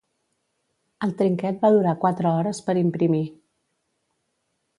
El 1.07 1.13
trinquet 1.19 1.61
va 1.65 1.71
durar 1.75 1.93
quatre 2.07 2.33
hores 2.39 2.63
per 2.71 2.77
imprimir. 2.85 3.25